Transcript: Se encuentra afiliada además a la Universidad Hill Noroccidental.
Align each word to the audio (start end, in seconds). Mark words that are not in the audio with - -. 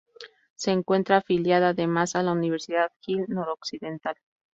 Se 0.55 0.71
encuentra 0.71 1.17
afiliada 1.17 1.69
además 1.69 2.15
a 2.15 2.23
la 2.23 2.31
Universidad 2.31 2.91
Hill 3.05 3.25
Noroccidental. 3.27 4.15